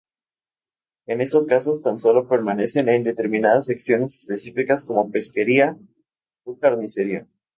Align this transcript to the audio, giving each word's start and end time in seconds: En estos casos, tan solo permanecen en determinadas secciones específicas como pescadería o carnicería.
En 1.05 1.21
estos 1.21 1.45
casos, 1.45 1.83
tan 1.83 1.99
solo 1.99 2.27
permanecen 2.27 2.89
en 2.89 3.03
determinadas 3.03 3.67
secciones 3.67 4.15
específicas 4.17 4.83
como 4.83 5.11
pescadería 5.11 5.77
o 6.43 6.57
carnicería. 6.57 7.27